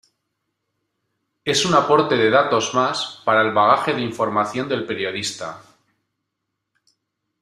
Es 1.45 1.63
un 1.63 1.75
aporte 1.75 2.17
de 2.17 2.31
datos 2.31 2.73
más 2.73 3.21
para 3.23 3.43
el 3.43 3.53
bagaje 3.53 3.93
de 3.93 4.01
información 4.01 4.67
del 4.67 4.87
periodista. 4.87 5.61